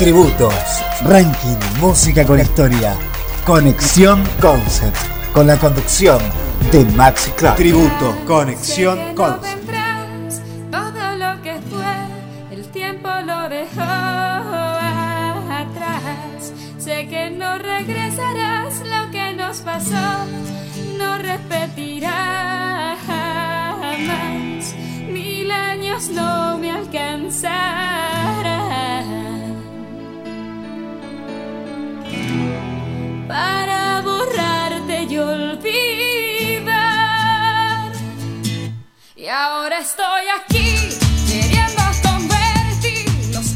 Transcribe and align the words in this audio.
Tributos, 0.00 0.54
ranking, 1.02 1.58
música 1.78 2.24
con 2.24 2.40
historia, 2.40 2.96
conexión 3.44 4.24
concept, 4.40 4.96
con 5.34 5.46
la 5.46 5.58
conducción 5.58 6.18
de 6.72 6.86
Maxi 6.96 7.30
Clark. 7.32 7.56
Tributo, 7.56 8.16
conexión 8.26 9.14
concept. 9.14 9.79
Estoy 39.80 40.24
aquí 40.38 40.90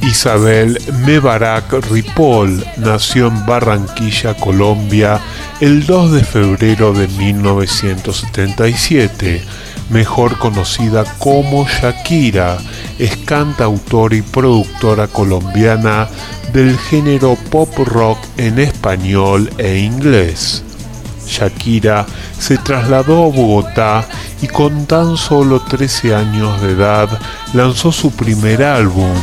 Isabel 0.03 0.81
Mebarak 1.05 1.73
Ripoll 1.91 2.65
nació 2.79 3.27
en 3.27 3.45
Barranquilla, 3.47 4.35
Colombia, 4.35 5.21
el 5.61 5.85
2 5.85 6.13
de 6.13 6.25
febrero 6.25 6.93
de 6.93 7.09
1977, 7.09 9.43
mejor 9.91 10.39
conocida 10.39 11.05
como 11.19 11.67
Shakira, 11.67 12.59
es 12.99 13.17
cantautora 13.19 14.17
y 14.17 14.23
productora 14.23 15.09
colombiana 15.09 16.09
del 16.53 16.79
género 16.79 17.37
pop 17.51 17.77
rock 17.79 18.19
en 18.37 18.61
español 18.61 19.51
e 19.59 19.79
inglés. 19.79 20.63
Shakira 21.27 22.07
se 22.39 22.59
trasladó 22.59 23.25
a 23.25 23.29
Bogotá 23.29 24.07
y 24.43 24.47
con 24.47 24.87
tan 24.87 25.17
solo 25.17 25.61
13 25.61 26.15
años 26.15 26.61
de 26.61 26.73
edad 26.73 27.09
lanzó 27.53 27.93
su 27.93 28.11
primer 28.11 28.63
álbum, 28.63 29.15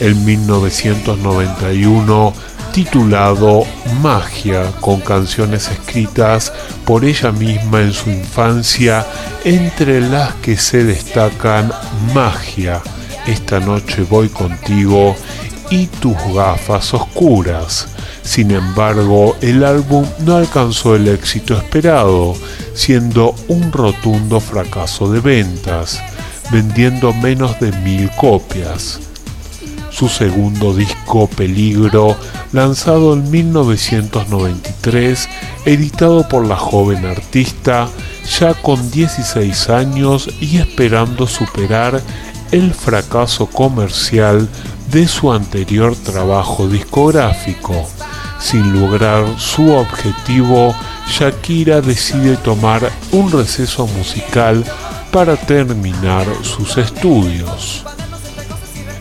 en 0.00 0.24
1991, 0.24 2.32
titulado 2.72 3.64
Magia, 4.00 4.70
con 4.80 5.00
canciones 5.00 5.68
escritas 5.68 6.52
por 6.84 7.04
ella 7.04 7.32
misma 7.32 7.82
en 7.82 7.92
su 7.92 8.10
infancia, 8.10 9.06
entre 9.44 10.00
las 10.00 10.34
que 10.36 10.56
se 10.56 10.84
destacan 10.84 11.72
Magia, 12.14 12.80
Esta 13.26 13.60
noche 13.60 14.04
voy 14.08 14.28
contigo 14.28 15.14
y 15.70 15.86
tus 15.86 16.16
gafas 16.34 16.94
oscuras. 16.94 17.88
Sin 18.22 18.50
embargo, 18.50 19.36
el 19.40 19.64
álbum 19.64 20.06
no 20.20 20.36
alcanzó 20.36 20.94
el 20.94 21.08
éxito 21.08 21.56
esperado, 21.56 22.34
siendo 22.74 23.34
un 23.48 23.72
rotundo 23.72 24.40
fracaso 24.40 25.10
de 25.10 25.20
ventas, 25.20 26.00
vendiendo 26.50 27.12
menos 27.12 27.58
de 27.60 27.72
mil 27.72 28.10
copias. 28.16 29.00
Su 29.90 30.08
segundo 30.08 30.72
disco, 30.74 31.26
Peligro, 31.28 32.16
lanzado 32.52 33.14
en 33.14 33.30
1993, 33.30 35.28
editado 35.64 36.28
por 36.28 36.46
la 36.46 36.56
joven 36.56 37.04
artista, 37.04 37.88
ya 38.38 38.54
con 38.54 38.90
16 38.90 39.70
años 39.70 40.28
y 40.40 40.58
esperando 40.58 41.26
superar 41.26 42.00
el 42.52 42.72
fracaso 42.72 43.46
comercial 43.46 44.48
de 44.90 45.06
su 45.06 45.32
anterior 45.32 45.94
trabajo 45.96 46.68
discográfico. 46.68 47.86
Sin 48.40 48.72
lograr 48.72 49.24
su 49.38 49.72
objetivo, 49.72 50.74
Shakira 51.08 51.80
decide 51.80 52.36
tomar 52.38 52.90
un 53.12 53.30
receso 53.30 53.86
musical 53.86 54.64
para 55.12 55.36
terminar 55.36 56.26
sus 56.42 56.76
estudios. 56.78 57.84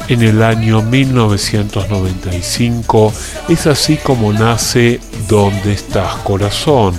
En 0.08 0.22
el 0.24 0.44
año 0.44 0.82
1995 0.82 3.14
es 3.48 3.68
así 3.68 3.98
como 3.98 4.34
nace 4.34 5.00
¿Dónde 5.28 5.74
estás 5.74 6.16
corazón? 6.24 6.96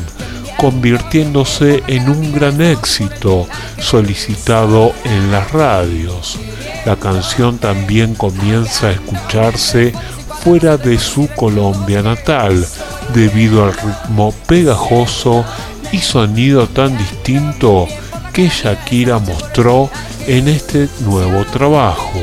convirtiéndose 0.61 1.83
en 1.87 2.11
un 2.11 2.35
gran 2.35 2.61
éxito 2.61 3.49
solicitado 3.79 4.93
en 5.05 5.33
las 5.33 5.51
radios. 5.53 6.39
La 6.85 6.97
canción 6.97 7.57
también 7.57 8.15
comienza 8.15 8.89
a 8.89 8.93
escucharse 8.93 9.95
fuera 10.43 10.77
de 10.77 10.99
su 10.99 11.29
Colombia 11.29 12.03
natal, 12.03 12.67
debido 13.15 13.65
al 13.65 13.75
ritmo 13.75 14.33
pegajoso 14.47 15.45
y 15.93 15.99
sonido 15.99 16.67
tan 16.67 16.97
distinto 16.97 17.87
que 18.33 18.49
Shakira 18.49 19.19
mostró 19.19 19.91
en 20.27 20.49
este 20.49 20.89
nuevo 21.01 21.45
trabajo, 21.47 22.21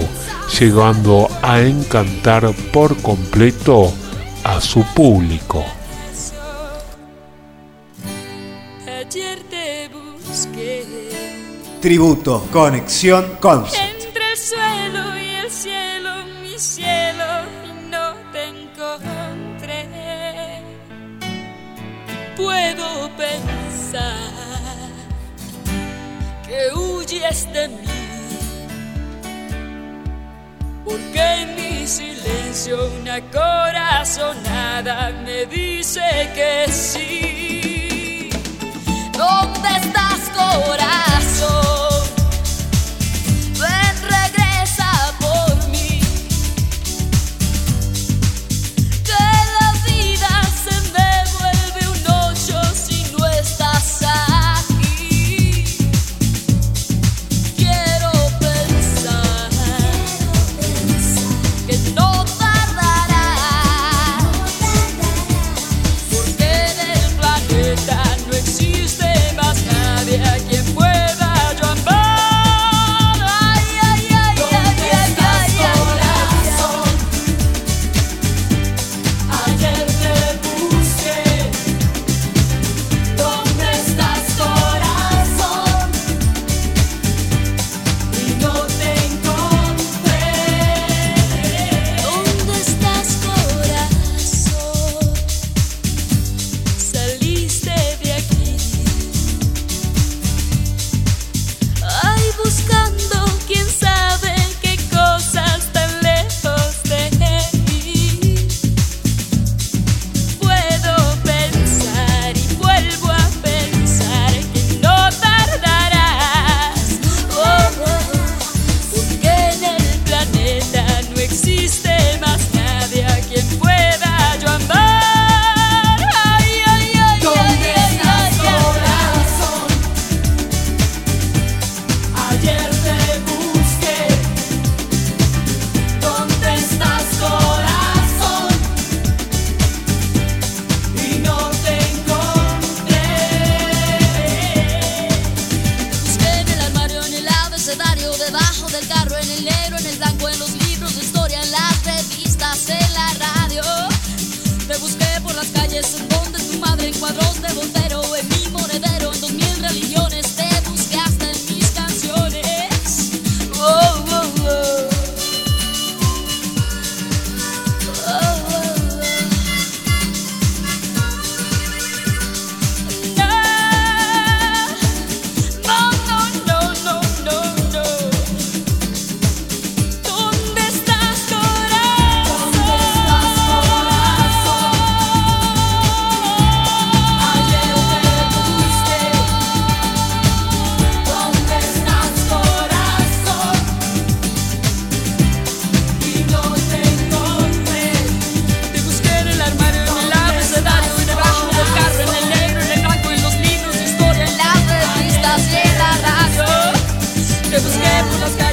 llegando 0.59 1.27
a 1.41 1.59
encantar 1.59 2.51
por 2.71 2.95
completo 3.01 3.93
a 4.43 4.61
su 4.61 4.83
público. 4.95 5.63
Tributo, 11.81 12.47
conexión 12.51 13.37
concept. 13.39 13.86
De 27.27 27.67
mí, 27.67 27.83
porque 30.85 31.19
en 31.19 31.55
mi 31.55 31.85
silencio 31.85 32.89
una 33.01 33.19
corazonada 33.31 35.11
me 35.25 35.45
dice 35.45 35.99
que 36.33 36.71
sí. 36.71 37.46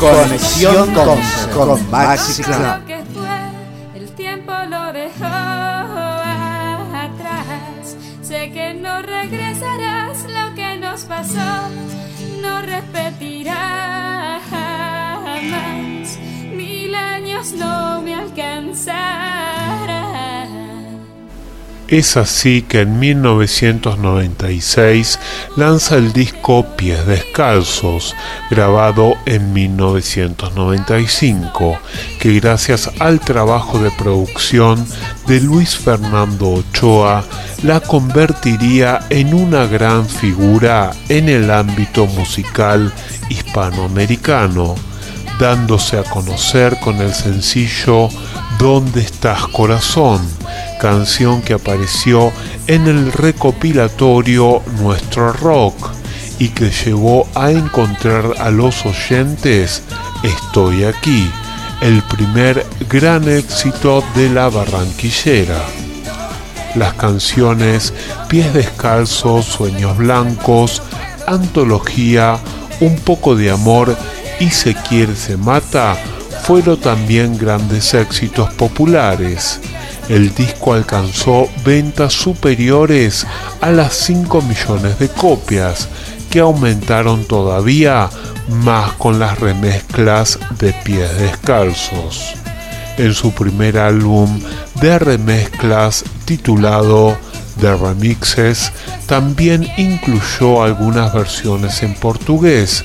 Conexión 0.04 0.92
con, 0.92 1.18
con 1.54 1.90
Maxi 1.90 2.42
Club. 2.42 2.84
que 2.86 3.02
fue, 3.14 3.38
el 3.94 4.10
tiempo 4.10 4.52
lo 4.68 4.92
dejó 4.92 5.24
atrás. 6.94 7.96
Sé 8.22 8.52
que 8.52 8.74
no 8.74 9.00
regresarás 9.00 10.24
lo 10.24 10.54
que 10.54 10.76
nos 10.76 11.04
pasó, 11.04 11.70
no 12.42 12.60
repetirá 12.60 14.42
jamás. 14.50 16.18
Mil 16.54 16.94
años 16.94 17.52
no 17.52 18.02
me 18.02 18.14
alcanzarán. 18.14 19.04
Es 21.88 22.18
así 22.18 22.60
que 22.62 22.80
en 22.80 22.98
1996 22.98 25.18
lanza 25.56 25.96
el 25.96 26.12
disco 26.12 26.66
Pies 26.76 27.06
Descalzos, 27.06 28.14
grabado 28.50 29.14
en 29.26 29.52
1995, 29.52 31.78
que 32.20 32.40
gracias 32.40 32.90
al 32.98 33.20
trabajo 33.20 33.78
de 33.78 33.92
producción 33.92 34.84
de 35.26 35.40
Luis 35.40 35.76
Fernando 35.76 36.50
Ochoa 36.50 37.24
la 37.62 37.80
convertiría 37.80 39.00
en 39.10 39.34
una 39.34 39.66
gran 39.66 40.06
figura 40.06 40.92
en 41.08 41.28
el 41.28 41.50
ámbito 41.50 42.06
musical 42.06 42.92
hispanoamericano, 43.28 44.74
dándose 45.38 45.98
a 45.98 46.04
conocer 46.04 46.78
con 46.80 47.00
el 47.00 47.12
sencillo 47.14 48.08
¿Dónde 48.58 49.00
estás 49.00 49.48
corazón? 49.48 50.20
Canción 50.78 51.42
que 51.42 51.54
apareció 51.54 52.32
en 52.66 52.86
el 52.86 53.12
recopilatorio 53.12 54.62
Nuestro 54.80 55.32
Rock 55.32 55.90
y 56.38 56.48
que 56.48 56.70
llevó 56.70 57.28
a 57.34 57.50
encontrar 57.50 58.34
a 58.38 58.50
los 58.50 58.84
oyentes 58.86 59.82
Estoy 60.22 60.84
aquí, 60.84 61.30
el 61.80 62.02
primer 62.02 62.64
gran 62.88 63.28
éxito 63.28 64.02
de 64.14 64.30
la 64.30 64.48
barranquillera. 64.48 65.60
Las 66.74 66.94
canciones 66.94 67.92
Pies 68.28 68.52
Descalzos, 68.54 69.44
Sueños 69.44 69.96
Blancos, 69.96 70.82
Antología, 71.26 72.38
Un 72.80 72.96
poco 72.96 73.36
de 73.36 73.50
amor 73.50 73.96
y 74.40 74.50
Se 74.50 74.74
quiere 74.74 75.14
se 75.14 75.36
mata 75.36 75.96
fueron 76.44 76.78
también 76.78 77.38
grandes 77.38 77.94
éxitos 77.94 78.52
populares 78.52 79.60
el 80.08 80.34
disco 80.34 80.74
alcanzó 80.74 81.48
ventas 81.64 82.12
superiores 82.12 83.26
a 83.60 83.70
las 83.70 83.94
5 83.94 84.42
millones 84.42 84.98
de 84.98 85.08
copias, 85.08 85.88
que 86.30 86.40
aumentaron 86.40 87.24
todavía 87.24 88.10
más 88.48 88.92
con 88.92 89.18
las 89.18 89.38
remezclas 89.38 90.38
de 90.58 90.72
pies 90.84 91.16
descalzos. 91.18 92.34
En 92.98 93.14
su 93.14 93.32
primer 93.32 93.78
álbum 93.78 94.40
de 94.80 94.98
remezclas 94.98 96.04
titulado 96.24 97.16
The 97.60 97.76
Remixes, 97.76 98.72
también 99.06 99.68
incluyó 99.76 100.62
algunas 100.62 101.12
versiones 101.14 101.82
en 101.82 101.94
portugués 101.94 102.84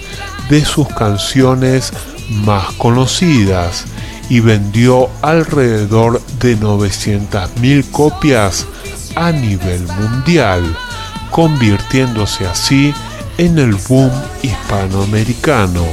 de 0.49 0.63
sus 0.63 0.87
canciones 0.87 1.91
más 2.29 2.71
conocidas 2.73 3.85
y 4.29 4.39
vendió 4.39 5.09
alrededor 5.21 6.21
de 6.39 6.57
900.000 6.57 7.91
copias 7.91 8.65
a 9.15 9.31
nivel 9.31 9.85
mundial, 9.87 10.63
convirtiéndose 11.31 12.47
así 12.47 12.93
en 13.37 13.57
el 13.57 13.75
boom 13.75 14.11
hispanoamericano. 14.43 15.85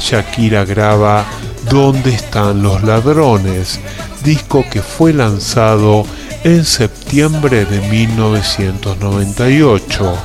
Shakira 0.00 0.64
graba 0.64 1.24
¿Dónde 1.70 2.14
están 2.14 2.62
los 2.62 2.82
ladrones? 2.82 3.78
disco 4.24 4.64
que 4.70 4.80
fue 4.82 5.12
lanzado 5.12 6.04
en 6.44 6.64
septiembre 6.64 7.66
de 7.66 7.80
1998 7.88 10.16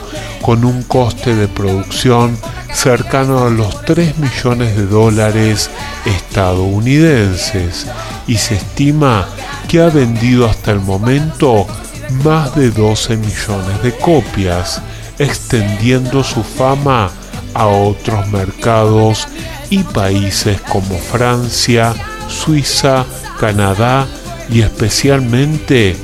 con 0.41 0.65
un 0.65 0.81
coste 0.83 1.35
de 1.35 1.47
producción 1.47 2.37
cercano 2.73 3.45
a 3.45 3.49
los 3.49 3.85
3 3.85 4.17
millones 4.17 4.75
de 4.75 4.85
dólares 4.85 5.69
estadounidenses 6.05 7.87
y 8.27 8.37
se 8.37 8.55
estima 8.55 9.27
que 9.67 9.81
ha 9.81 9.89
vendido 9.89 10.49
hasta 10.49 10.71
el 10.71 10.79
momento 10.79 11.67
más 12.23 12.55
de 12.55 12.69
12 12.71 13.17
millones 13.17 13.81
de 13.81 13.91
copias, 13.93 14.81
extendiendo 15.19 16.23
su 16.23 16.43
fama 16.43 17.09
a 17.53 17.67
otros 17.67 18.27
mercados 18.29 19.27
y 19.69 19.79
países 19.83 20.59
como 20.61 20.97
Francia, 20.97 21.93
Suiza, 22.27 23.05
Canadá 23.39 24.07
y 24.49 24.61
especialmente 24.61 25.95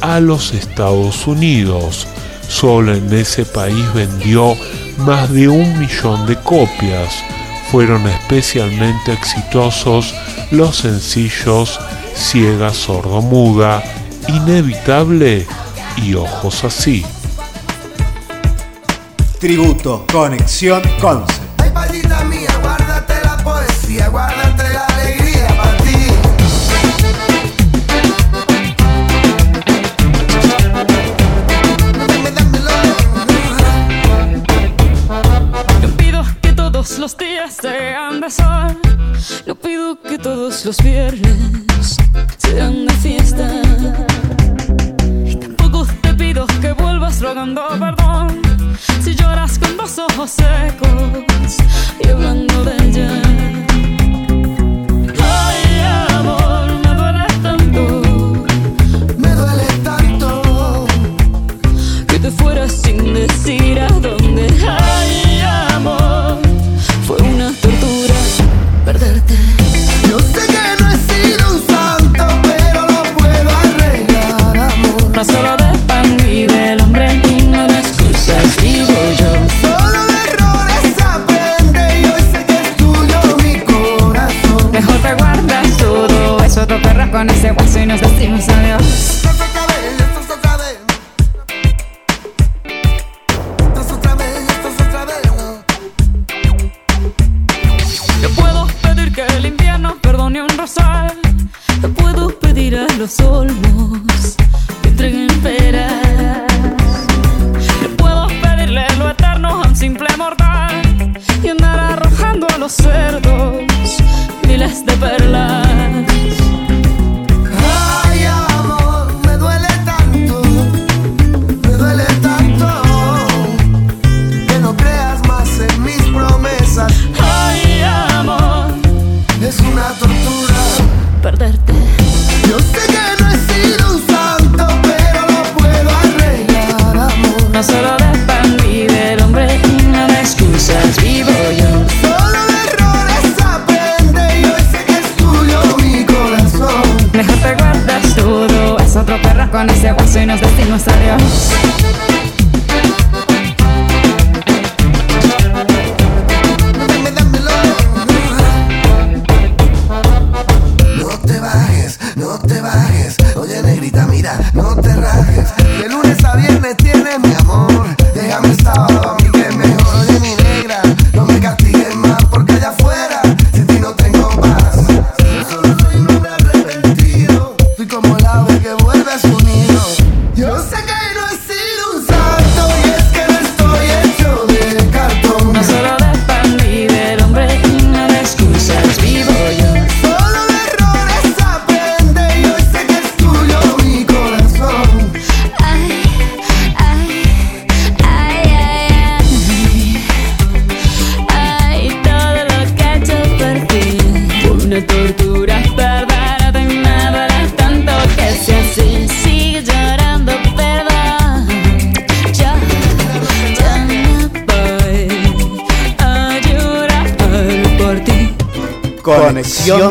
a 0.00 0.20
los 0.20 0.52
Estados 0.52 1.26
Unidos. 1.26 2.06
Solo 2.48 2.94
en 2.94 3.12
ese 3.12 3.44
país 3.44 3.84
vendió 3.94 4.56
más 4.98 5.32
de 5.32 5.48
un 5.48 5.78
millón 5.78 6.26
de 6.26 6.36
copias. 6.36 7.22
Fueron 7.70 8.06
especialmente 8.06 9.12
exitosos 9.12 10.14
los 10.50 10.76
sencillos 10.76 11.78
Ciega, 12.14 12.72
Sordo, 12.72 13.22
Muda, 13.22 13.82
Inevitable 14.28 15.46
y 15.96 16.14
Ojos 16.14 16.64
Así. 16.64 17.04
Tributo, 19.38 20.04
conexión, 20.10 20.82
concept. 21.00 21.37
Que 40.68 40.82
todos 40.82 41.37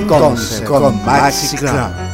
Concept 0.06 0.66
con 0.66 1.04
Maxi. 1.04 2.07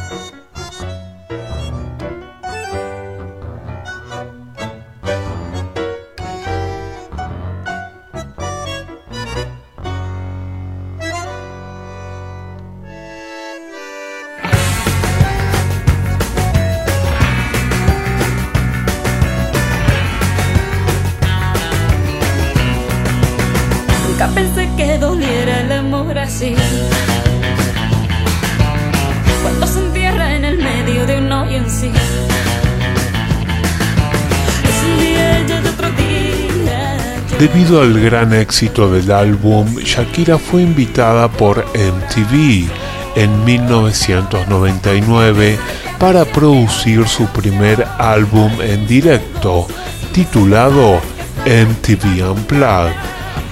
Debido 37.54 37.82
al 37.82 38.00
gran 38.00 38.34
éxito 38.34 38.90
del 38.90 39.12
álbum, 39.12 39.76
Shakira 39.76 40.38
fue 40.38 40.62
invitada 40.62 41.30
por 41.30 41.64
MTV 41.64 42.68
en 43.14 43.44
1999 43.44 45.56
para 46.00 46.24
producir 46.24 47.06
su 47.06 47.26
primer 47.26 47.86
álbum 47.98 48.50
en 48.60 48.88
directo, 48.88 49.68
titulado 50.12 51.00
MTV 51.46 52.28
Unplugged, 52.28 52.92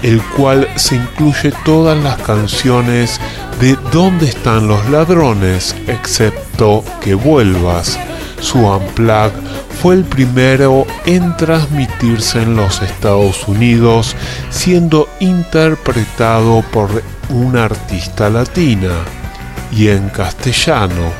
el 0.02 0.20
cual 0.36 0.66
se 0.74 0.96
incluye 0.96 1.52
todas 1.64 1.96
las 2.02 2.16
canciones 2.22 3.20
de 3.60 3.78
¿Dónde 3.92 4.26
están 4.26 4.66
los 4.66 4.84
ladrones? 4.90 5.76
excepto 5.86 6.82
Que 7.00 7.14
vuelvas. 7.14 8.00
Su 8.40 8.66
Unplugged 8.66 9.51
fue 9.80 9.94
el 9.94 10.04
primero 10.04 10.86
en 11.06 11.36
transmitirse 11.36 12.42
en 12.42 12.56
los 12.56 12.82
Estados 12.82 13.48
Unidos, 13.48 14.14
siendo 14.50 15.08
interpretado 15.20 16.62
por 16.72 17.02
una 17.30 17.64
artista 17.64 18.30
latina 18.30 18.92
y 19.72 19.88
en 19.88 20.08
castellano. 20.10 21.10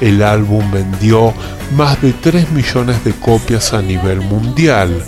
El 0.00 0.22
álbum 0.22 0.70
vendió 0.70 1.32
más 1.76 2.00
de 2.02 2.12
3 2.12 2.50
millones 2.52 3.04
de 3.04 3.12
copias 3.12 3.72
a 3.72 3.82
nivel 3.82 4.20
mundial. 4.20 5.02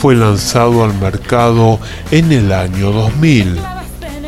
Fue 0.00 0.14
lanzado 0.14 0.84
al 0.84 0.94
mercado 0.94 1.80
en 2.10 2.32
el 2.32 2.52
año 2.52 2.90
2000. 2.92 3.58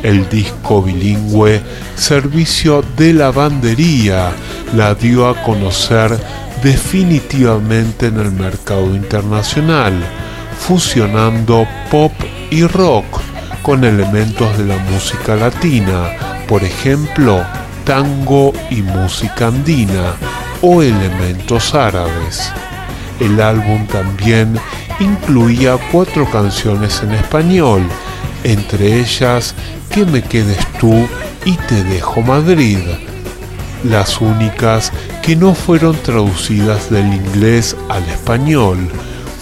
El 0.02 0.28
disco 0.28 0.82
bilingüe 0.82 1.60
Servicio 1.96 2.84
de 2.96 3.12
Lavandería 3.12 4.30
la 4.74 4.94
dio 4.94 5.28
a 5.28 5.42
conocer 5.42 6.16
definitivamente 6.62 8.06
en 8.06 8.18
el 8.18 8.32
mercado 8.32 8.94
internacional, 8.94 9.94
fusionando 10.58 11.66
pop 11.90 12.12
y 12.50 12.66
rock 12.66 13.20
con 13.62 13.84
elementos 13.84 14.56
de 14.58 14.64
la 14.64 14.76
música 14.76 15.36
latina, 15.36 16.10
por 16.48 16.64
ejemplo, 16.64 17.44
tango 17.84 18.52
y 18.70 18.82
música 18.82 19.48
andina 19.48 20.14
o 20.62 20.82
elementos 20.82 21.74
árabes. 21.74 22.50
El 23.20 23.40
álbum 23.40 23.86
también 23.86 24.58
incluía 25.00 25.76
cuatro 25.92 26.28
canciones 26.30 27.02
en 27.02 27.12
español, 27.12 27.82
entre 28.44 29.00
ellas 29.00 29.54
Que 29.90 30.04
me 30.04 30.22
quedes 30.22 30.64
tú 30.78 31.08
y 31.44 31.56
Te 31.56 31.82
dejo 31.84 32.22
Madrid, 32.22 32.78
las 33.84 34.20
únicas 34.20 34.92
que 35.22 35.36
no 35.36 35.54
fueron 35.54 35.96
traducidas 36.02 36.90
del 36.90 37.12
inglés 37.12 37.76
al 37.88 38.04
español. 38.04 38.78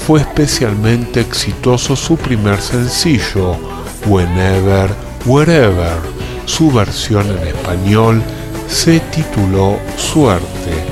Fue 0.06 0.20
especialmente 0.20 1.20
exitoso 1.20 1.96
su 1.96 2.16
primer 2.16 2.60
sencillo, 2.60 3.56
Whenever, 4.06 4.90
Wherever. 5.24 5.96
Su 6.44 6.70
versión 6.70 7.26
en 7.26 7.48
español 7.48 8.22
se 8.68 9.00
tituló 9.00 9.78
Suerte. 9.96 10.84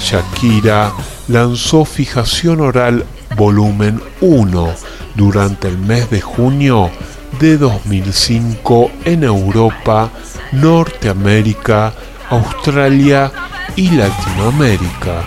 Shakira 0.00 0.92
lanzó 1.28 1.84
Fijación 1.84 2.60
Oral 2.60 3.04
Volumen 3.36 4.00
1 4.20 4.74
durante 5.14 5.68
el 5.68 5.78
mes 5.78 6.08
de 6.10 6.20
junio 6.20 6.90
de 7.38 7.58
2005 7.58 8.90
en 9.04 9.24
Europa, 9.24 10.10
Norteamérica, 10.52 11.92
Australia 12.30 13.30
y 13.76 13.90
Latinoamérica. 13.90 15.24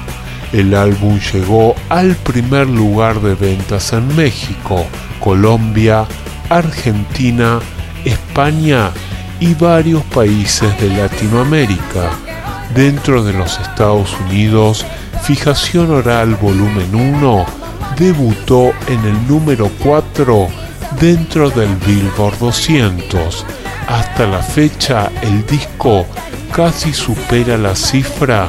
El 0.52 0.74
álbum 0.74 1.20
llegó 1.34 1.76
al 1.90 2.16
primer 2.16 2.68
lugar 2.68 3.22
de 3.22 3.36
ventas 3.36 3.94
en 3.94 4.16
México, 4.16 4.86
Colombia, 5.20 6.06
Argentina, 6.50 7.60
España 8.04 8.92
y 9.40 9.54
varios 9.54 10.04
países 10.06 10.80
de 10.80 10.90
Latinoamérica. 10.90 12.10
Dentro 12.74 13.24
de 13.24 13.34
los 13.34 13.60
Estados 13.60 14.16
Unidos, 14.28 14.86
Fijación 15.24 15.92
Oral 15.92 16.36
Volumen 16.36 16.96
1 16.96 17.46
debutó 17.98 18.72
en 18.88 19.04
el 19.06 19.28
número 19.28 19.70
4 19.84 20.48
dentro 21.00 21.50
del 21.50 21.76
Billboard 21.86 22.38
200. 22.40 23.46
Hasta 23.90 24.28
la 24.28 24.44
fecha 24.44 25.12
el 25.24 25.44
disco 25.48 26.06
casi 26.56 26.94
supera 26.94 27.58
la 27.58 27.76
cifra 27.76 28.48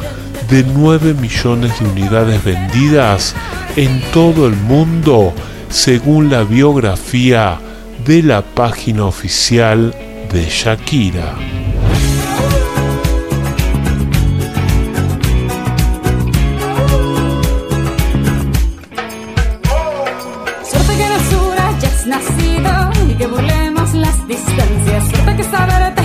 de 0.50 0.62
9 0.62 1.14
millones 1.14 1.80
de 1.80 1.88
unidades 1.88 2.44
vendidas 2.44 3.34
en 3.74 4.02
todo 4.12 4.46
el 4.46 4.54
mundo, 4.54 5.32
según 5.70 6.28
la 6.28 6.42
biografía 6.42 7.58
de 8.04 8.22
la 8.22 8.42
página 8.42 9.06
oficial 9.06 9.94
de 10.30 10.44
Shakira. 10.44 11.34
Suerte 20.70 20.96
que 20.98 21.04
en 21.06 21.12
el 21.12 21.24
sur 21.30 21.54
hayas 21.58 22.06
nacido 22.06 22.90
y 23.08 23.14
que 23.14 23.26
burlemos 23.26 23.79
las 23.94 24.26
distancias. 24.28 25.08
Suerte 25.10 25.36
que 25.36 25.44
saberte 25.44 25.99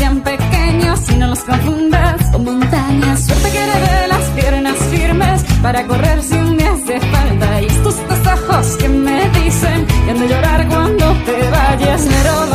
sean 0.00 0.22
pequeños 0.22 0.98
y 1.10 1.14
no 1.16 1.26
los 1.26 1.40
confundas 1.40 2.16
con 2.32 2.44
montañas. 2.44 3.26
Suerte 3.26 3.50
que 3.50 3.60
de 3.60 4.08
las 4.08 4.24
piernas 4.30 4.76
firmes 4.90 5.44
para 5.60 5.86
correr 5.86 6.22
si 6.22 6.34
un 6.36 6.56
día 6.56 6.72
hace 6.72 6.98
falta. 7.14 7.60
Y 7.60 7.66
estos 7.66 7.96
dos 8.08 8.22
ojos 8.34 8.66
que 8.78 8.88
me 8.88 9.28
dicen 9.40 9.86
que 9.86 10.10
han 10.10 10.20
de 10.20 10.28
llorar 10.28 10.66
cuando 10.68 11.04
te 11.26 11.36
vayas. 11.50 12.00
Lero, 12.06 12.49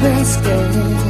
Sabes 0.00 0.36
que 0.36 0.54
estoy 0.54 1.07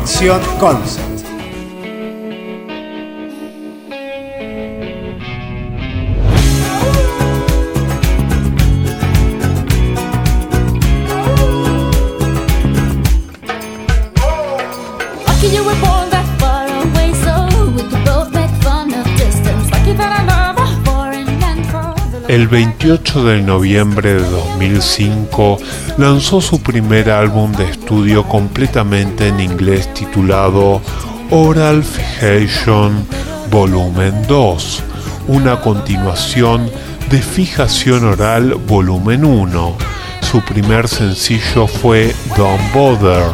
Conexión 0.00 0.40
Concept. 0.58 1.09
El 22.30 22.46
28 22.46 23.24
de 23.24 23.42
noviembre 23.42 24.14
de 24.14 24.20
2005 24.20 25.58
lanzó 25.98 26.40
su 26.40 26.62
primer 26.62 27.10
álbum 27.10 27.50
de 27.50 27.68
estudio 27.68 28.22
completamente 28.22 29.26
en 29.26 29.40
inglés 29.40 29.92
titulado 29.94 30.80
Oral 31.30 31.82
Fixation 31.82 33.04
Volumen 33.50 34.14
2, 34.28 34.82
una 35.26 35.60
continuación 35.60 36.70
de 37.10 37.20
Fijación 37.20 38.04
Oral 38.04 38.54
Volumen 38.54 39.24
1. 39.24 39.76
Su 40.20 40.40
primer 40.42 40.86
sencillo 40.86 41.66
fue 41.66 42.14
Don't 42.36 42.72
Bother, 42.72 43.24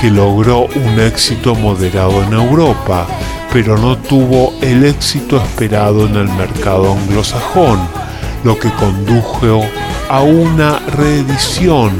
que 0.00 0.10
logró 0.10 0.60
un 0.60 0.98
éxito 0.98 1.54
moderado 1.54 2.22
en 2.22 2.32
Europa, 2.32 3.06
pero 3.52 3.76
no 3.76 3.98
tuvo 3.98 4.54
el 4.62 4.86
éxito 4.86 5.36
esperado 5.36 6.06
en 6.06 6.16
el 6.16 6.28
mercado 6.30 6.94
anglosajón, 6.94 8.07
lo 8.44 8.58
que 8.58 8.70
condujo 8.72 9.64
a 10.08 10.22
una 10.22 10.78
reedición 10.78 11.92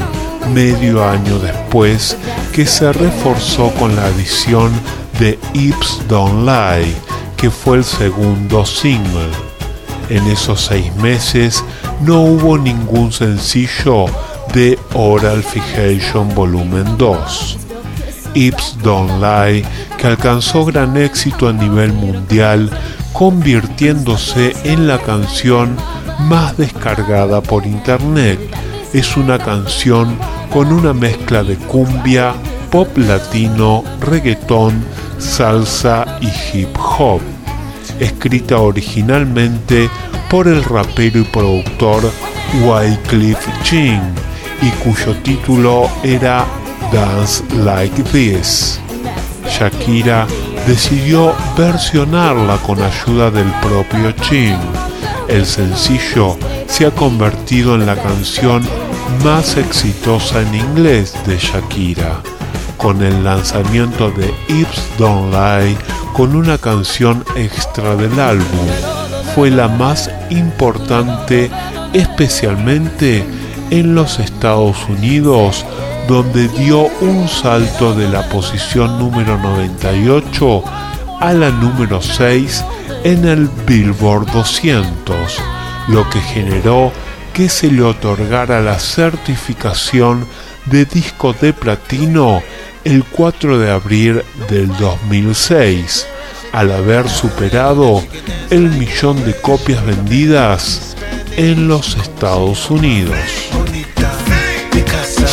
medio 0.53 1.07
año 1.07 1.37
después 1.39 2.17
que 2.53 2.65
se 2.65 2.91
reforzó 2.91 3.71
con 3.71 3.95
la 3.95 4.07
edición 4.07 4.71
de 5.19 5.37
Hips 5.53 6.01
Don't 6.07 6.45
Lie, 6.45 6.95
que 7.37 7.49
fue 7.49 7.77
el 7.77 7.83
segundo 7.83 8.65
single. 8.65 9.29
En 10.09 10.25
esos 10.27 10.61
seis 10.61 10.93
meses 10.95 11.63
no 12.01 12.21
hubo 12.21 12.57
ningún 12.57 13.11
sencillo 13.11 14.05
de 14.53 14.79
Oral 14.93 15.43
Fixation 15.43 16.33
Volumen 16.33 16.97
2. 16.97 17.68
Hips 18.33 18.77
Don't 18.83 19.21
Lie, 19.21 19.63
que 19.97 20.07
alcanzó 20.07 20.65
gran 20.65 20.97
éxito 20.97 21.47
a 21.47 21.53
nivel 21.53 21.93
mundial, 21.93 22.69
convirtiéndose 23.13 24.55
en 24.63 24.87
la 24.87 24.97
canción 24.99 25.75
más 26.21 26.57
descargada 26.57 27.41
por 27.41 27.65
internet. 27.65 28.39
Es 28.93 29.17
una 29.17 29.37
canción 29.37 30.17
con 30.51 30.71
una 30.71 30.93
mezcla 30.93 31.43
de 31.43 31.55
cumbia, 31.55 32.33
pop 32.71 32.89
latino, 32.97 33.83
reggaetón, 34.01 34.83
salsa 35.17 36.17
y 36.21 36.57
hip 36.57 36.75
hop. 36.77 37.21
Escrita 37.99 38.57
originalmente 38.57 39.89
por 40.29 40.47
el 40.47 40.63
rapero 40.63 41.19
y 41.19 41.23
productor 41.23 42.11
Wycliffe 42.63 43.51
Jean 43.63 44.13
y 44.61 44.69
cuyo 44.83 45.15
título 45.23 45.89
era 46.03 46.45
Dance 46.91 47.43
Like 47.63 48.03
This. 48.03 48.79
Shakira 49.47 50.27
decidió 50.67 51.33
versionarla 51.57 52.57
con 52.57 52.81
ayuda 52.81 53.31
del 53.31 53.51
propio 53.61 54.11
Chin 54.11 54.57
El 55.27 55.45
sencillo 55.45 56.37
se 56.67 56.85
ha 56.85 56.91
convertido 56.91 57.75
en 57.75 57.85
la 57.85 57.95
canción 57.95 58.61
más 59.23 59.57
exitosa 59.57 60.41
en 60.41 60.55
inglés 60.55 61.15
de 61.25 61.37
Shakira, 61.37 62.21
con 62.77 63.01
el 63.01 63.23
lanzamiento 63.23 64.11
de 64.11 64.33
Hips 64.47 64.81
Don't 64.97 65.33
Lie 65.33 65.77
con 66.13 66.35
una 66.35 66.57
canción 66.57 67.23
extra 67.35 67.95
del 67.95 68.19
álbum. 68.19 68.67
Fue 69.35 69.49
la 69.49 69.67
más 69.67 70.09
importante 70.29 71.49
especialmente 71.93 73.23
en 73.71 73.95
los 73.95 74.19
Estados 74.19 74.77
Unidos, 74.89 75.65
donde 76.09 76.47
dio 76.47 76.87
un 77.01 77.27
salto 77.27 77.93
de 77.93 78.09
la 78.09 78.27
posición 78.29 78.97
número 78.97 79.37
98 79.37 80.63
a 81.19 81.33
la 81.33 81.51
número 81.51 82.01
6 82.01 82.65
en 83.03 83.25
el 83.25 83.47
Billboard 83.67 84.25
200, 84.31 85.15
lo 85.89 86.09
que 86.09 86.19
generó 86.19 86.91
que 87.31 87.47
se 87.47 87.69
le 87.69 87.83
otorgara 87.83 88.59
la 88.59 88.79
certificación 88.79 90.25
de 90.65 90.85
disco 90.85 91.35
de 91.39 91.53
platino 91.53 92.41
el 92.83 93.03
4 93.03 93.59
de 93.59 93.69
abril 93.69 94.23
del 94.49 94.75
2006, 94.77 96.07
al 96.53 96.71
haber 96.71 97.07
superado 97.07 98.03
el 98.49 98.71
millón 98.71 99.23
de 99.25 99.39
copias 99.39 99.85
vendidas 99.85 100.95
en 101.37 101.67
los 101.67 101.95
Estados 101.97 102.71
Unidos. 102.71 103.58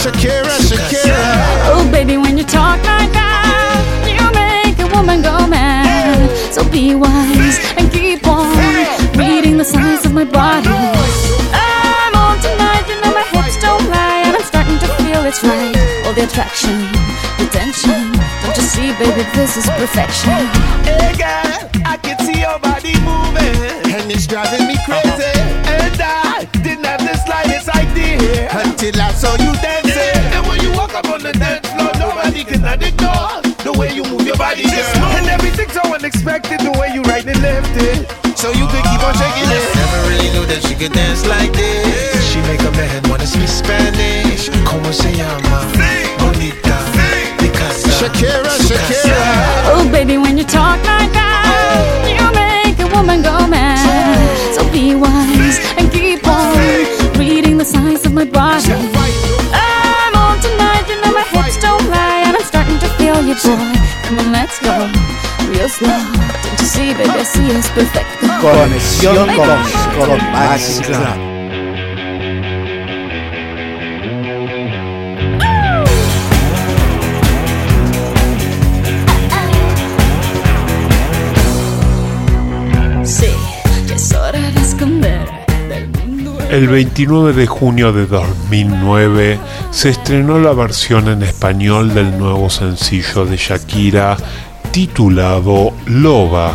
Shakira, 0.07 0.55
Shakira. 0.63 1.19
Oh, 1.67 1.89
baby, 1.91 2.17
when 2.17 2.39
you 2.39 2.45
talk 2.45 2.79
like 2.87 3.11
that, 3.11 3.83
you 4.07 4.23
make 4.31 4.79
a 4.79 4.87
woman 4.95 5.21
go 5.21 5.35
mad. 5.49 6.31
So 6.55 6.63
be 6.71 6.95
wise 6.95 7.59
and 7.75 7.91
keep 7.91 8.25
on 8.29 8.55
reading 9.19 9.59
the 9.59 9.65
signs 9.65 10.07
of 10.07 10.13
my 10.13 10.23
body. 10.23 10.71
I'm 10.71 12.15
on 12.15 12.39
tonight, 12.39 12.87
you 12.87 13.03
know 13.03 13.11
my 13.11 13.27
hips 13.35 13.59
don't 13.59 13.83
lie, 13.91 14.23
and 14.31 14.37
I'm 14.37 14.47
starting 14.47 14.79
to 14.79 14.87
feel 15.03 15.27
it's 15.27 15.43
right. 15.43 15.75
All 16.07 16.15
the 16.15 16.23
attraction, 16.23 16.87
the 17.43 17.51
tension. 17.51 18.15
Don't 18.47 18.55
you 18.55 18.63
see, 18.63 18.95
baby, 19.03 19.27
this 19.35 19.57
is 19.59 19.67
perfection. 19.75 20.39
Hey 20.87 21.19
girl, 21.19 21.83
I 21.83 21.99
can 21.99 22.15
see 22.23 22.47
your 22.47 22.61
body 22.61 22.95
moving, 23.03 23.91
and 23.91 24.07
it's 24.07 24.29
driving 24.29 24.69
me 24.71 24.79
crazy. 24.87 25.16
Idea 28.47 28.71
until 28.71 29.01
I 29.01 29.13
saw 29.13 29.33
you 29.33 29.53
dancing. 29.61 30.23
And 30.33 30.47
when 30.47 30.61
you 30.61 30.73
walk 30.73 30.95
up 30.95 31.09
on 31.09 31.23
the 31.23 31.33
dance 31.33 31.69
floor, 31.69 31.91
nobody 31.99 32.45
can 32.45 32.65
ignore 32.65 33.43
the 33.65 33.75
way 33.79 33.95
you 33.95 34.05
move 34.05 34.27
your 34.27 34.37
body, 34.37 34.63
girl. 34.63 35.05
And 35.17 35.27
everything's 35.27 35.73
so 35.73 35.83
unexpected, 35.83 36.61
the 36.61 36.73
way 36.79 36.93
you 36.95 37.03
right 37.03 37.27
and 37.27 37.41
left 37.43 37.75
it. 37.77 38.09
So 38.37 38.51
you 38.51 38.67
could 38.67 38.85
keep 38.85 39.03
on 39.03 39.15
shaking 39.15 39.51
it. 39.51 39.77
Never 39.77 40.09
really 40.09 40.31
knew 40.31 40.47
that 40.47 40.63
she 40.63 40.75
could 40.75 40.93
dance 40.93 41.27
like 41.27 41.53
this. 41.53 42.33
She 42.33 42.41
make 42.43 42.61
a 42.61 42.71
man 42.73 43.03
wanna 43.09 43.27
speak 43.27 43.49
Spanish. 43.49 44.51
Como 44.65 44.93
se 44.93 45.13
llama? 45.17 45.76
Come 63.43 64.19
on, 64.19 64.33
let's 64.33 64.59
go, 64.61 64.91
real 65.51 65.69
slow. 65.69 65.91
Don't 65.91 66.59
you 66.59 66.67
see, 66.67 66.95
baby, 66.95 67.11
I 67.11 67.23
see 67.23 67.49
it's 67.49 67.69
perfect. 67.69 68.07
Conexión 68.41 69.27
con, 69.37 70.07
con 70.07 70.33
Maxi 70.33 70.81
Club. 70.81 71.37
Sí, 83.05 83.27
ya 83.87 83.95
es 83.97 84.15
hora 84.15 84.51
de 84.51 84.61
esconder 84.63 85.29
del 85.69 85.89
mundo. 85.89 86.39
El 86.49 86.69
29 86.69 87.35
de 87.35 87.47
junio 87.47 87.93
de 87.93 88.07
2009 88.07 89.39
se 89.77 89.91
estrenó 89.91 90.39
la 90.39 90.55
versión 90.55 91.07
en 91.09 91.23
español 91.23 91.93
del 91.93 92.19
nuevo 92.19 92.49
sencillo 92.49 93.27
de 93.27 93.37
Shakira 93.37 94.17
titulado 94.71 95.75
Loba. 95.85 96.55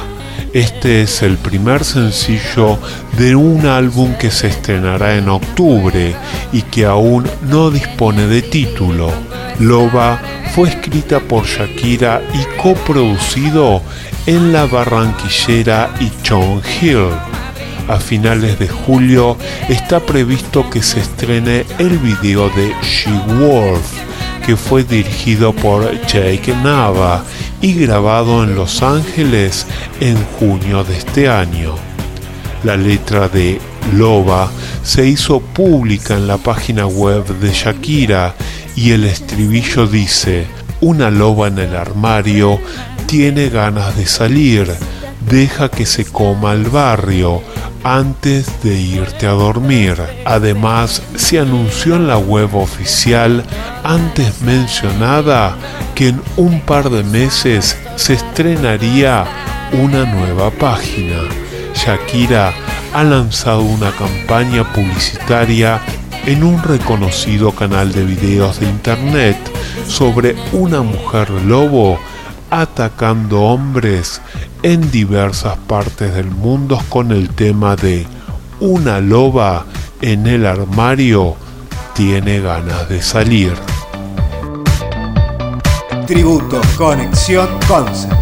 Este 0.54 1.04
es 1.04 1.22
el 1.22 1.38
primer 1.38 1.84
sencillo 1.84 2.80
de 3.20 3.36
un 3.36 3.68
álbum 3.68 4.16
que 4.16 4.32
se 4.32 4.48
estrenará 4.48 5.18
en 5.18 5.30
octubre 5.30 6.16
y 6.52 6.64
que 6.64 6.86
aún 6.86 7.30
no 7.48 7.70
dispone 7.70 8.26
de 8.26 8.42
título. 8.42 9.12
Loba 9.60 10.20
fue 10.56 10.70
escrita 10.70 11.20
por 11.20 11.46
Shakira 11.46 12.24
y 12.34 12.60
coproducido 12.60 13.84
en 14.26 14.52
la 14.52 14.66
barranquillera 14.66 15.94
y 16.00 16.12
John 16.28 16.60
Hill. 16.82 17.41
A 17.92 18.00
finales 18.00 18.58
de 18.58 18.70
julio 18.70 19.36
está 19.68 20.00
previsto 20.00 20.70
que 20.70 20.82
se 20.82 21.02
estrene 21.02 21.66
el 21.78 21.98
video 21.98 22.50
de 22.52 22.74
She 22.82 23.12
Wolf, 23.38 23.86
que 24.46 24.56
fue 24.56 24.86
dirigido 24.86 25.52
por 25.52 25.92
Jake 26.08 26.56
Nava 26.64 27.26
y 27.60 27.74
grabado 27.74 28.46
en 28.46 28.56
Los 28.56 28.82
Ángeles 28.82 29.68
en 30.00 30.16
junio 30.40 30.86
de 30.86 30.96
este 31.00 31.28
año. 31.28 31.76
La 32.64 32.78
letra 32.78 33.28
de 33.28 33.60
Loba 33.94 34.50
se 34.84 35.06
hizo 35.06 35.42
pública 35.42 36.14
en 36.14 36.28
la 36.28 36.38
página 36.38 36.88
web 36.88 37.26
de 37.40 37.52
Shakira 37.52 38.36
y 38.74 38.92
el 38.92 39.04
estribillo 39.04 39.86
dice, 39.86 40.46
una 40.80 41.12
loba 41.12 41.50
en 41.50 41.60
el 41.60 41.76
armario 41.76 42.58
tiene 43.06 43.50
ganas 43.50 43.98
de 43.98 44.06
salir, 44.06 44.72
deja 45.30 45.70
que 45.70 45.86
se 45.86 46.06
coma 46.06 46.54
el 46.54 46.66
barrio 46.66 47.42
antes 47.84 48.62
de 48.64 48.80
irte 48.80 49.28
a 49.28 49.32
dormir. 49.32 49.98
Además, 50.26 51.02
se 51.16 51.40
anunció 51.40 51.96
en 51.96 52.08
la 52.08 52.18
web 52.18 52.56
oficial 52.56 53.44
antes 53.84 54.42
mencionada 54.42 55.56
que 55.96 56.10
en 56.10 56.22
un 56.38 56.62
par 56.62 56.90
de 56.90 57.04
meses 57.04 57.78
se 57.96 58.14
estrenaría 58.14 59.26
una 59.74 60.06
nueva 60.06 60.52
página. 60.52 61.22
Shakira 61.74 62.54
ha 62.94 63.04
lanzado 63.04 63.62
una 63.62 63.92
campaña 63.92 64.72
publicitaria 64.74 65.82
en 66.26 66.44
un 66.44 66.62
reconocido 66.62 67.52
canal 67.52 67.92
de 67.92 68.04
videos 68.04 68.60
de 68.60 68.68
internet 68.68 69.38
sobre 69.88 70.36
una 70.52 70.82
mujer 70.82 71.30
lobo 71.32 72.00
atacando 72.52 73.42
hombres 73.42 74.22
en 74.64 74.92
diversas 74.92 75.58
partes 75.68 76.14
del 76.14 76.30
mundo 76.30 76.80
con 76.90 77.12
el 77.12 77.30
tema 77.30 77.76
de 77.76 78.06
una 78.60 79.00
loba 79.00 79.66
en 80.02 80.28
el 80.28 80.46
armario 80.46 81.36
tiene 81.96 82.40
ganas 82.40 82.88
de 82.90 83.02
salir. 83.02 83.54
Tributo 86.06 86.62
Conexión 86.78 87.48
Concept. 87.68 88.22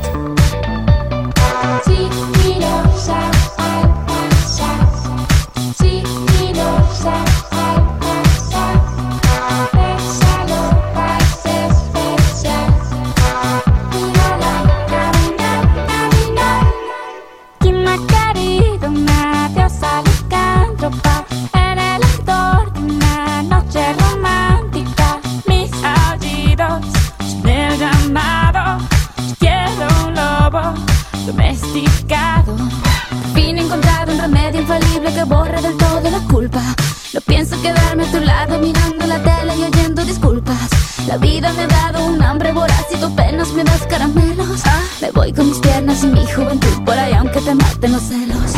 La 41.10 41.17
vida 41.17 41.52
me 41.54 41.63
ha 41.63 41.67
dado 41.67 42.06
un 42.06 42.22
hambre 42.22 42.52
voraz 42.52 42.86
y 42.93 42.98
tú 42.98 43.08
apenas 43.08 43.52
me 43.54 43.63
das 43.63 43.82
caramelos. 43.88 44.62
Me 45.02 45.10
voy 45.10 45.34
con 45.34 45.50
mis 45.50 45.58
piernas 45.58 46.04
y 46.04 46.08
mi 46.08 46.24
juventud 46.24 46.84
por 46.86 46.95
ahí 46.95 47.13
aunque 47.13 47.41
te 47.41 47.56
maten 47.56 47.93
los 47.93 48.04
celos. 48.04 48.54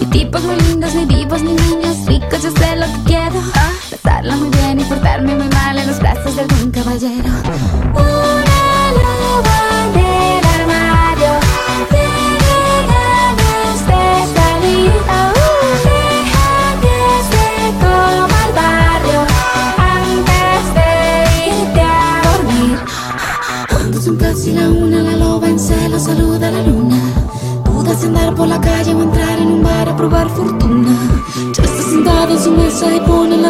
Y 0.00 0.04
tipos 0.06 0.42
muy 0.42 0.56
lindos, 0.56 0.94
mi 0.94 1.04
vida. 1.04 1.19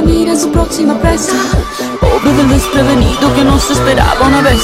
mira 0.02 0.36
su 0.36 0.50
próxima 0.50 0.94
presa. 0.98 1.32
Pobre 2.00 2.32
del 2.32 2.48
desprevenido 2.48 3.34
que 3.34 3.44
no 3.44 3.58
se 3.58 3.72
esperaba 3.72 4.26
una 4.26 4.42
vez. 4.42 4.62